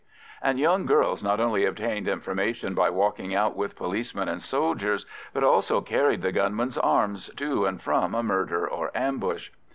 [0.41, 5.43] And young girls not only obtained information by walking out with policemen and soldiers, but
[5.43, 9.51] also carried the gunmen's arms to and from a murder or ambush.